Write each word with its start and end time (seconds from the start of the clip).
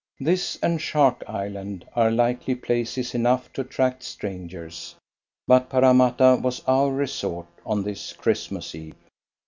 This, 0.19 0.57
and 0.63 0.81
Shark 0.81 1.23
Island, 1.27 1.85
are 1.95 2.09
likely 2.09 2.55
places 2.55 3.13
enough 3.13 3.53
to 3.53 3.61
attract 3.61 4.01
strangers, 4.01 4.95
but 5.47 5.69
Parramatta 5.69 6.39
was 6.41 6.63
our 6.65 6.89
resort 6.89 7.45
on 7.67 7.83
this 7.83 8.11
Christmas 8.11 8.73
Eve. 8.73 8.95